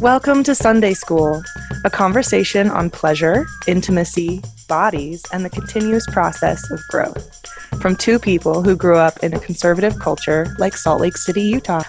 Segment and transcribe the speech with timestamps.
[0.00, 1.42] Welcome to Sunday School,
[1.84, 7.44] a conversation on pleasure, intimacy, bodies, and the continuous process of growth
[7.82, 11.82] from two people who grew up in a conservative culture like Salt Lake City, Utah.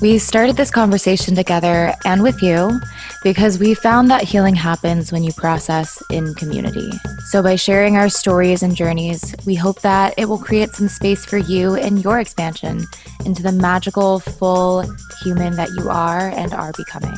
[0.00, 2.80] We started this conversation together and with you
[3.22, 6.90] because we found that healing happens when you process in community.
[7.26, 11.24] So, by sharing our stories and journeys, we hope that it will create some space
[11.24, 12.86] for you and your expansion
[13.24, 14.84] into the magical, full
[15.22, 17.16] human that you are and are becoming.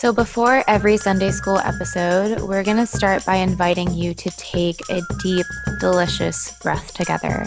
[0.00, 4.80] So, before every Sunday school episode, we're going to start by inviting you to take
[4.88, 5.44] a deep,
[5.78, 7.44] delicious breath together,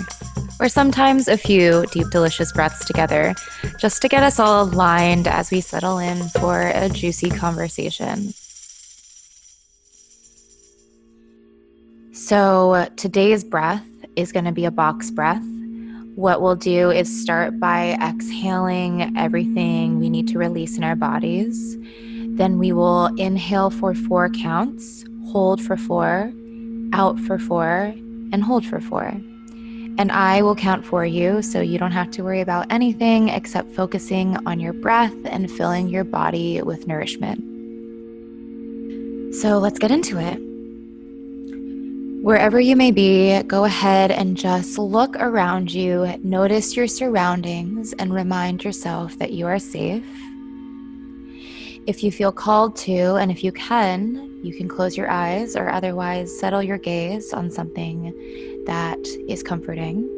[0.59, 3.33] or sometimes a few deep, delicious breaths together,
[3.79, 8.35] just to get us all aligned as we settle in for a juicy conversation.
[12.13, 13.83] So, today's breath
[14.15, 15.41] is going to be a box breath.
[16.13, 21.75] What we'll do is start by exhaling everything we need to release in our bodies.
[22.35, 26.33] Then we will inhale for four counts, hold for four,
[26.91, 27.93] out for four,
[28.31, 29.05] and hold for four.
[29.99, 33.75] And I will count for you so you don't have to worry about anything except
[33.75, 37.39] focusing on your breath and filling your body with nourishment.
[39.35, 40.39] So let's get into it.
[42.23, 48.11] Wherever you may be, go ahead and just look around you, notice your surroundings, and
[48.11, 50.03] remind yourself that you are safe
[51.85, 55.69] if you feel called to, and if you can, you can close your eyes or
[55.69, 58.13] otherwise settle your gaze on something
[58.65, 60.09] that is comforting.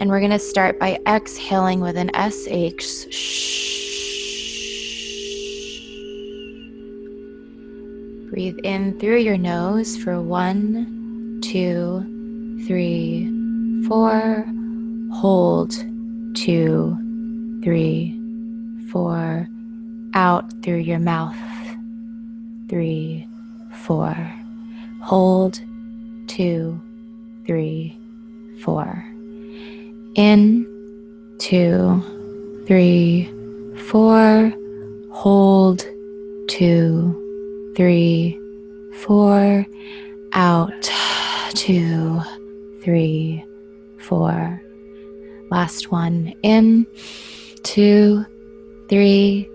[0.00, 3.12] And we're going to start by exhaling with an SH.
[8.30, 13.30] Breathe in through your nose for one, two, three,
[13.86, 14.44] four.
[15.12, 15.70] Hold,
[16.34, 16.98] two,
[17.62, 18.20] three,
[18.90, 19.48] four
[20.14, 21.36] out through your mouth.
[22.68, 23.26] Three,
[23.72, 24.14] four.
[25.02, 25.60] Hold.
[26.28, 26.80] Two,
[27.46, 27.98] three,
[28.62, 29.04] four.
[30.14, 30.66] In.
[31.38, 32.02] Two,
[32.66, 33.30] three,
[33.88, 34.52] four.
[35.12, 35.84] Hold.
[36.48, 38.38] Two, three,
[39.02, 39.66] four.
[40.32, 40.90] Out.
[41.54, 42.20] Two,
[42.82, 43.44] three,
[43.98, 44.60] four.
[45.50, 46.32] Last one.
[46.42, 46.86] In.
[47.62, 48.24] Two,
[48.88, 49.48] three,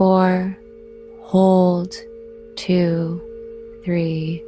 [0.00, 0.56] four,
[1.20, 1.94] hold,
[2.56, 3.20] two,
[3.84, 4.42] three,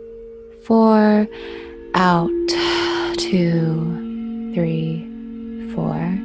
[0.62, 1.28] four,
[1.92, 2.30] out,
[3.18, 5.06] two, three,
[5.74, 6.18] four,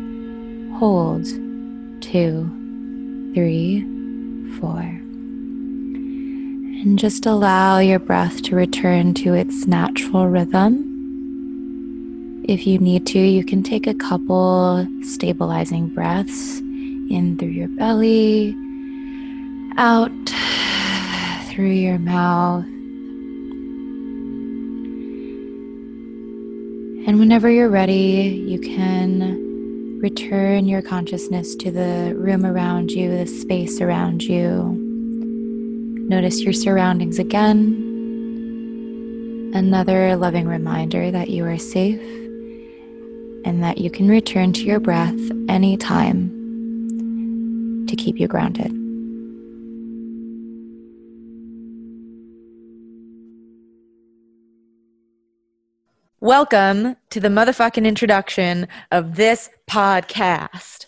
[0.79, 1.25] hold,
[2.01, 2.49] two,
[3.33, 3.81] three,
[4.61, 4.79] four.
[6.79, 10.85] And just allow your breath to return to its natural rhythm.
[12.47, 18.55] If you need to, you can take a couple stabilizing breaths in through your belly
[19.77, 20.11] out
[21.49, 22.65] through your mouth.
[27.07, 33.25] And whenever you're ready, you can return your consciousness to the room around you, the
[33.25, 34.75] space around you.
[36.09, 37.83] Notice your surroundings again.
[39.53, 42.01] Another loving reminder that you are safe
[43.45, 46.33] and that you can return to your breath anytime
[47.87, 48.76] to keep you grounded.
[56.19, 60.87] Welcome to the motherfucking introduction of this podcast.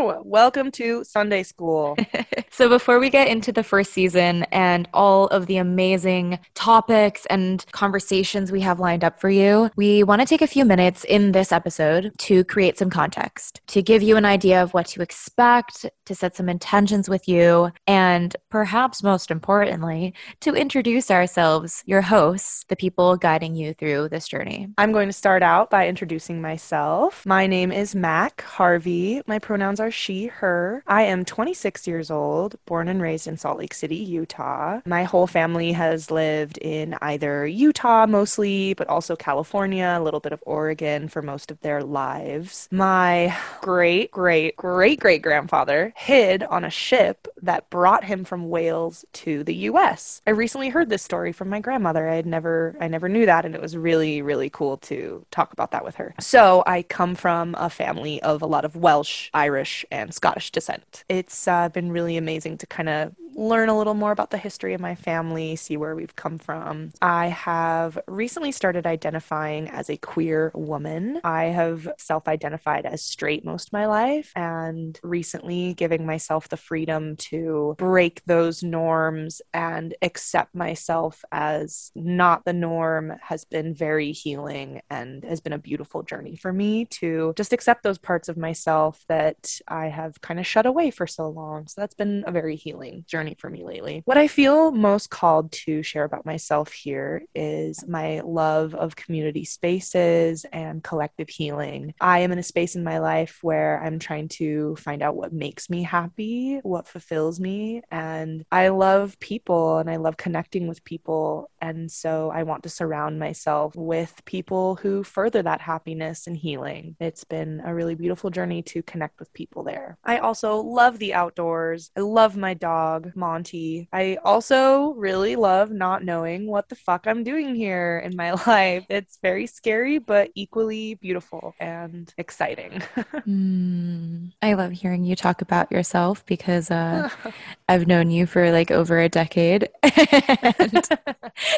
[0.00, 1.94] Welcome to Sunday School.
[2.50, 7.66] so, before we get into the first season and all of the amazing topics and
[7.72, 11.32] conversations we have lined up for you, we want to take a few minutes in
[11.32, 15.84] this episode to create some context, to give you an idea of what to expect,
[16.06, 22.64] to set some intentions with you, and perhaps most importantly, to introduce ourselves, your hosts,
[22.68, 24.68] the people guiding you through this journey.
[24.78, 27.26] I'm going to start out by introducing myself.
[27.26, 29.20] My name is Mak Harvey.
[29.26, 30.82] My pronouns are she, her.
[30.86, 34.80] I am 26 years old, born and raised in Salt Lake City, Utah.
[34.86, 40.32] My whole family has lived in either Utah mostly, but also California, a little bit
[40.32, 42.68] of Oregon for most of their lives.
[42.70, 49.04] My great, great, great, great grandfather hid on a ship that brought him from Wales
[49.12, 50.22] to the US.
[50.26, 52.08] I recently heard this story from my grandmother.
[52.08, 55.52] I had never I never knew that and it was really really cool to talk
[55.52, 56.14] about that with her.
[56.20, 61.04] So, I come from a family of a lot of Welsh, Irish, and Scottish descent.
[61.08, 64.74] It's uh, been really amazing to kind of learn a little more about the history
[64.74, 66.92] of my family, see where we've come from.
[67.00, 71.20] I have recently started identifying as a queer woman.
[71.24, 76.56] I have self identified as straight most of my life and recently giving myself the
[76.56, 84.12] freedom to break those norms and accept myself as not the norm has been very
[84.12, 88.36] healing and has been a beautiful journey for me to just accept those parts of
[88.36, 91.66] myself that I have kind of shut away for so long.
[91.66, 94.02] So that's been a very healing journey for me lately.
[94.04, 99.44] What I feel most called to share about myself here is my love of community
[99.44, 101.94] spaces and collective healing.
[102.00, 105.32] I am in a space in my life where I'm trying to find out what
[105.32, 110.84] makes me happy, what fulfills me, and I love people and I love connecting with
[110.84, 111.50] people.
[111.60, 116.96] And so I want to surround myself with people who further that happiness and healing.
[117.00, 119.98] It's been a really beautiful journey to connect with people there.
[120.04, 121.90] I also love the outdoors.
[121.96, 123.88] I love my dog, Monty.
[123.92, 128.86] I also really love not knowing what the fuck I'm doing here in my life.
[128.88, 132.82] It's very scary, but equally beautiful and exciting.
[133.26, 137.08] mm, I love hearing you talk about yourself because uh,
[137.68, 139.68] I've known you for like over a decade.
[139.82, 140.88] and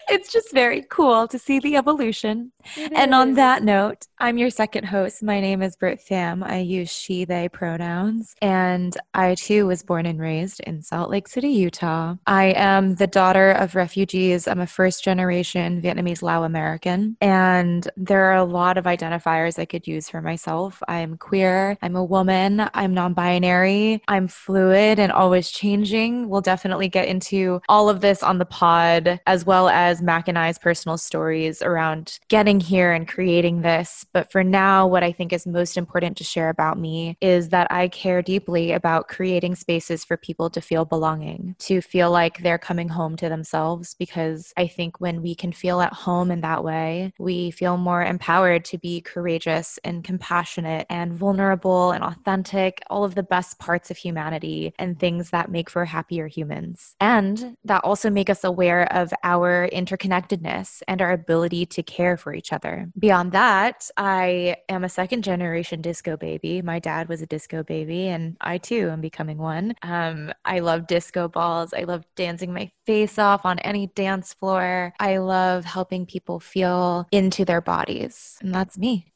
[0.08, 2.52] it's just very cool to see the evolution.
[2.76, 3.14] It and is.
[3.14, 5.22] on that note, I'm your second host.
[5.22, 6.44] My name is Britt Pham.
[6.44, 8.34] I use she, they pronouns.
[8.40, 12.16] And I too was born and raised in Salt Lake City, Utah.
[12.26, 14.46] I am the daughter of refugees.
[14.46, 17.16] I'm a first generation Vietnamese Lao American.
[17.20, 20.82] And there are a lot of identifiers I could use for myself.
[20.88, 26.28] I'm queer, I'm a woman, I'm non binary, I'm fluid and always changing.
[26.28, 30.38] We'll definitely get into all of this on the pod, as well as Mak and
[30.38, 34.06] I's personal stories around getting here and creating this.
[34.12, 37.70] But for now, what I think is most important to share about me is that
[37.70, 42.58] I care deeply about creating spaces for people to feel belonging, to feel like they're
[42.58, 43.94] coming home to themselves.
[43.98, 48.04] Because I think when we can feel at home in that way, we feel more
[48.04, 53.90] empowered to be courageous and compassionate and vulnerable and authentic, all of the best parts
[53.90, 56.94] of humanity and things that make for happier humans.
[57.00, 62.32] And that also make us aware of our interconnectedness and our ability to care for
[62.42, 62.90] each other.
[62.98, 66.60] Beyond that, I am a second generation disco baby.
[66.60, 69.74] My dad was a disco baby, and I too am becoming one.
[69.82, 71.72] Um, I love disco balls.
[71.72, 74.92] I love dancing my face off on any dance floor.
[74.98, 78.38] I love helping people feel into their bodies.
[78.40, 79.06] And that's me.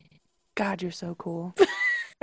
[0.55, 1.55] God, you're so cool.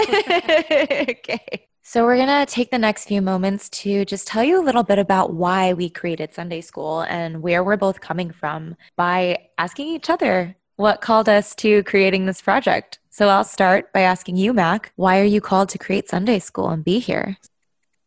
[0.00, 1.68] okay.
[1.86, 4.84] So, we're going to take the next few moments to just tell you a little
[4.84, 9.88] bit about why we created Sunday School and where we're both coming from by asking
[9.88, 13.00] each other what called us to creating this project.
[13.10, 16.70] So, I'll start by asking you, Mak, why are you called to create Sunday School
[16.70, 17.36] and be here?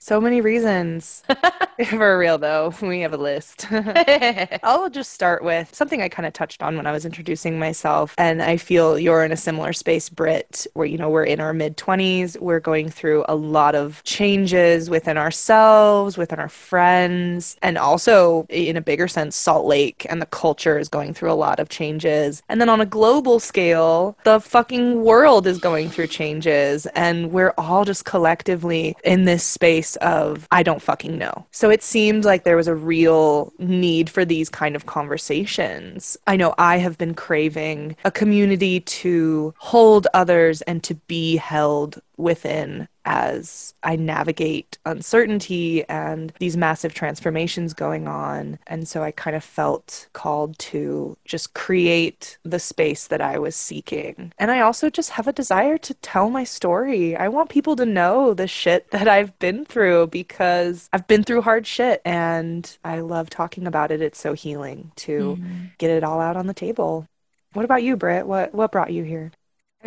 [0.07, 1.21] So many reasons.
[1.89, 3.68] For real, though, we have a list.
[4.63, 8.15] I'll just start with something I kind of touched on when I was introducing myself.
[8.18, 11.51] And I feel you're in a similar space, Britt, where, you know, we're in our
[11.51, 12.39] mid 20s.
[12.39, 18.77] We're going through a lot of changes within ourselves, within our friends, and also, in
[18.77, 22.42] a bigger sense, Salt Lake and the culture is going through a lot of changes.
[22.48, 26.86] And then on a global scale, the fucking world is going through changes.
[26.95, 31.45] And we're all just collectively in this space of I don't fucking know.
[31.51, 36.17] So it seemed like there was a real need for these kind of conversations.
[36.27, 42.01] I know I have been craving a community to hold others and to be held
[42.17, 48.59] within as I navigate uncertainty and these massive transformations going on.
[48.67, 53.55] And so I kind of felt called to just create the space that I was
[53.55, 54.33] seeking.
[54.37, 57.15] And I also just have a desire to tell my story.
[57.15, 61.43] I want people to know the shit that I've been through because I've been through
[61.43, 64.01] hard shit and I love talking about it.
[64.01, 65.65] It's so healing to mm-hmm.
[65.77, 67.07] get it all out on the table.
[67.53, 68.27] What about you, Britt?
[68.27, 69.31] What what brought you here?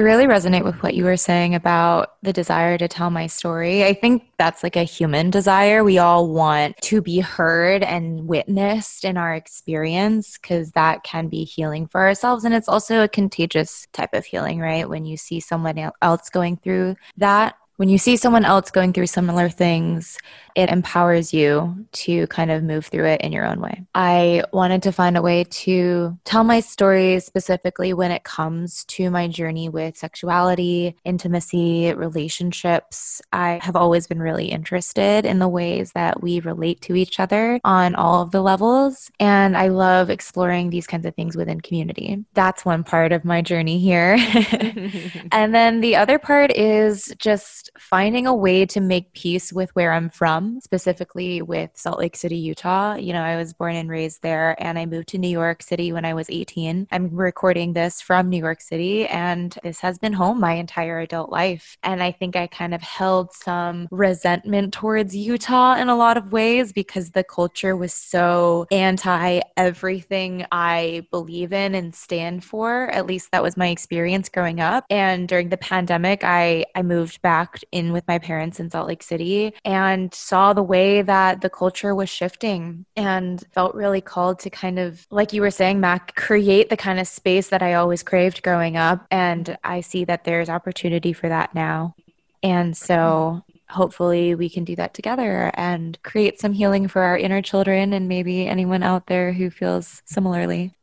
[0.00, 3.84] I really resonate with what you were saying about the desire to tell my story.
[3.84, 5.84] I think that's like a human desire.
[5.84, 11.44] We all want to be heard and witnessed in our experience because that can be
[11.44, 12.46] healing for ourselves.
[12.46, 14.88] And it's also a contagious type of healing, right?
[14.88, 19.06] When you see someone else going through that, when you see someone else going through
[19.06, 20.18] similar things,
[20.54, 23.82] it empowers you to kind of move through it in your own way.
[23.94, 29.08] I wanted to find a way to tell my story specifically when it comes to
[29.08, 33.22] my journey with sexuality, intimacy, relationships.
[33.32, 37.60] I have always been really interested in the ways that we relate to each other
[37.64, 39.10] on all of the levels.
[39.18, 42.26] And I love exploring these kinds of things within community.
[42.34, 44.18] That's one part of my journey here.
[45.32, 49.92] and then the other part is just finding a way to make peace with where
[49.92, 52.94] I'm from, specifically with Salt Lake City, Utah.
[52.94, 55.92] You know, I was born and raised there and I moved to New York City
[55.92, 56.88] when I was 18.
[56.90, 61.30] I'm recording this from New York City and this has been home my entire adult
[61.30, 61.76] life.
[61.82, 66.32] And I think I kind of held some resentment towards Utah in a lot of
[66.32, 72.90] ways because the culture was so anti everything I believe in and stand for.
[72.90, 74.84] At least that was my experience growing up.
[74.90, 79.02] And during the pandemic, I, I moved back in with my parents in Salt Lake
[79.02, 84.50] City and saw the way that the culture was shifting and felt really called to
[84.50, 88.02] kind of, like you were saying, Mak, create the kind of space that I always
[88.02, 89.06] craved growing up.
[89.10, 91.94] And I see that there's opportunity for that now.
[92.42, 97.42] And so hopefully we can do that together and create some healing for our inner
[97.42, 100.74] children and maybe anyone out there who feels similarly.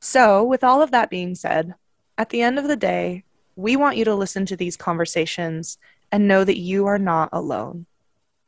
[0.00, 1.74] So, with all of that being said,
[2.18, 3.24] at the end of the day,
[3.54, 5.78] we want you to listen to these conversations
[6.12, 7.86] and know that you are not alone.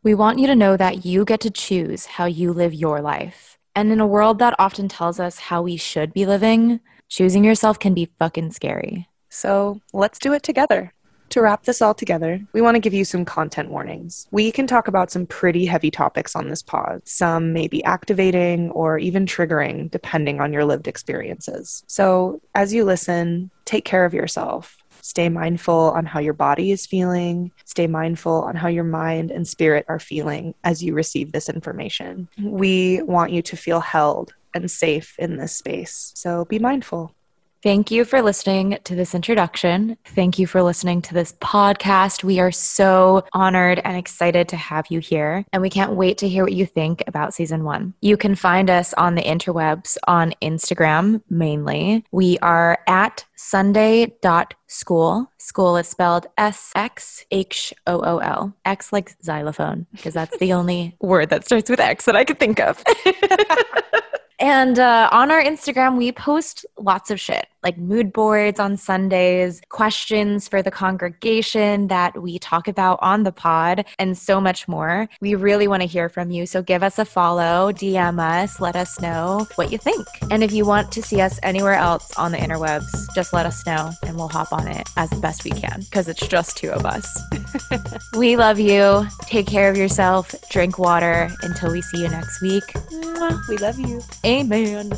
[0.03, 3.59] We want you to know that you get to choose how you live your life.
[3.75, 6.79] And in a world that often tells us how we should be living,
[7.09, 9.09] choosing yourself can be fucking scary.
[9.31, 10.93] So, let's do it together.
[11.31, 14.29] To wrap this all together, we want to give you some content warnings.
[14.31, 17.01] We can talk about some pretty heavy topics on this pod.
[17.05, 21.83] Some may be activating or even triggering, depending on your lived experiences.
[21.89, 24.77] So, as you listen, take care of yourself.
[25.05, 27.53] Stay mindful on how your body is feeling.
[27.67, 32.27] Stay mindful on how your mind and spirit are feeling as you receive this information.
[32.43, 36.11] We want you to feel held and safe in this space.
[36.15, 37.15] So be mindful.
[37.65, 39.97] Thank you for listening to this introduction.
[40.05, 42.23] Thank you for listening to this podcast.
[42.23, 46.29] We are so honored and excited to have you here, and we can't wait to
[46.29, 47.95] hear what you think about season one.
[48.03, 52.05] You can find us on the interwebs on Instagram mainly.
[52.13, 55.31] We are at sunday.school.
[55.39, 58.55] School is spelled S X H O O L.
[58.67, 62.39] X like xylophone, because that's the only word that starts with X that I could
[62.39, 62.85] think of.
[64.39, 69.61] And uh, on our Instagram, we post lots of shit like mood boards on Sundays,
[69.71, 75.09] questions for the congregation that we talk about on the pod, and so much more.
[75.21, 76.47] We really want to hear from you.
[76.47, 80.07] So give us a follow, DM us, let us know what you think.
[80.31, 83.67] And if you want to see us anywhere else on the interwebs, just let us
[83.67, 86.85] know and we'll hop on it as best we can because it's just two of
[86.85, 87.19] us.
[88.17, 89.07] we love you.
[89.23, 90.35] Take care of yourself.
[90.51, 92.65] Drink water until we see you next week.
[93.49, 94.03] We love you.
[94.25, 94.91] Amen.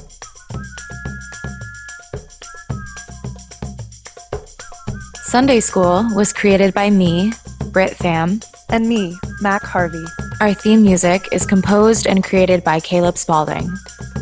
[5.17, 7.33] Sunday School was created by me,
[7.73, 10.05] Britt Pham, And me, Mak Harvey.
[10.41, 13.69] Our theme music is composed and created by Caleb Spalding.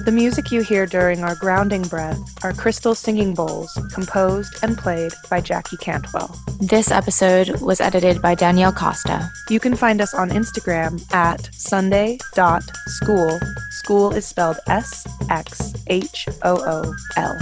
[0.04, 5.12] The music you hear during our grounding breath are crystal singing bowls, composed and played
[5.30, 6.38] by Jackie Cantwell.
[6.61, 9.26] This episode was edited by Danielle Costa.
[9.49, 13.40] You can find us on Instagram at sunday.school.
[13.70, 17.38] School is spelled S X H O O L.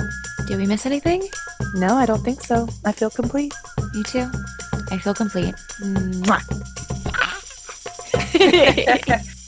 [0.46, 1.28] Did we miss anything?
[1.74, 2.68] No, I don't think so.
[2.84, 3.52] I feel complete.
[3.92, 4.30] Me too.
[4.92, 5.56] I feel complete.
[5.80, 6.42] Mwah.